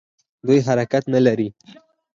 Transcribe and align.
دوی 0.47 0.59
حرکت 0.67 1.03
نه 1.13 1.19
لري. 1.25 1.49